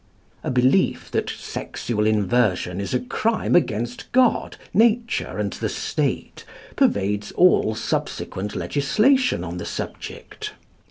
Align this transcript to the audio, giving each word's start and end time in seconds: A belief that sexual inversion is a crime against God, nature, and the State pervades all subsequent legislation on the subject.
A 0.43 0.49
belief 0.49 1.11
that 1.11 1.29
sexual 1.29 2.07
inversion 2.07 2.81
is 2.81 2.95
a 2.95 2.99
crime 2.99 3.55
against 3.55 4.11
God, 4.13 4.57
nature, 4.73 5.37
and 5.37 5.53
the 5.53 5.69
State 5.69 6.43
pervades 6.75 7.31
all 7.33 7.75
subsequent 7.75 8.55
legislation 8.55 9.43
on 9.43 9.57
the 9.57 9.65
subject. 9.67 10.53